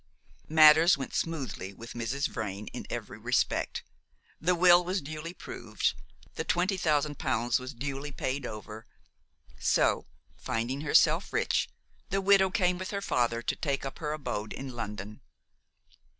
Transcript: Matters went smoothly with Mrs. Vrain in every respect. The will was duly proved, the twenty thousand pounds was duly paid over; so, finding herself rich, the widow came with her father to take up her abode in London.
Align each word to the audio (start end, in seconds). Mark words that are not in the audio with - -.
Matters 0.49 0.97
went 0.97 1.13
smoothly 1.13 1.75
with 1.75 1.93
Mrs. 1.93 2.27
Vrain 2.27 2.65
in 2.69 2.87
every 2.89 3.19
respect. 3.19 3.83
The 4.39 4.55
will 4.55 4.83
was 4.83 4.99
duly 4.99 5.31
proved, 5.31 5.93
the 6.33 6.43
twenty 6.43 6.75
thousand 6.75 7.19
pounds 7.19 7.59
was 7.59 7.75
duly 7.75 8.11
paid 8.11 8.43
over; 8.47 8.87
so, 9.59 10.07
finding 10.35 10.81
herself 10.81 11.31
rich, 11.31 11.69
the 12.09 12.19
widow 12.19 12.49
came 12.49 12.79
with 12.79 12.89
her 12.89 12.99
father 13.01 13.43
to 13.43 13.55
take 13.55 13.85
up 13.85 13.99
her 13.99 14.11
abode 14.11 14.53
in 14.53 14.69
London. 14.73 15.21